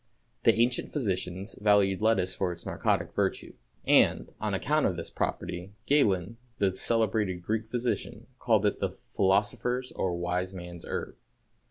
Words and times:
The 0.45 0.55
ancient 0.59 0.91
physicians 0.91 1.53
valued 1.61 2.01
lettuce 2.01 2.33
for 2.33 2.51
its 2.51 2.65
narcotic 2.65 3.13
virtue, 3.13 3.53
and, 3.85 4.31
on 4.41 4.55
account 4.55 4.87
of 4.87 4.97
this 4.97 5.11
property, 5.11 5.73
Galen, 5.85 6.37
the 6.57 6.73
celebrated 6.73 7.43
Greek 7.43 7.67
physician, 7.67 8.25
called 8.39 8.65
it 8.65 8.79
"the 8.79 8.89
philosopher's 8.89 9.91
or 9.91 10.15
wise 10.17 10.55
man's 10.55 10.85
herb." 10.85 11.17